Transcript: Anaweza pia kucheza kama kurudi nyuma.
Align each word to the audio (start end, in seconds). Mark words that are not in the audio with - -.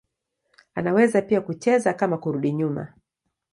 Anaweza 0.75 1.21
pia 1.21 1.41
kucheza 1.41 1.93
kama 1.93 2.17
kurudi 2.17 2.51
nyuma. 2.53 2.93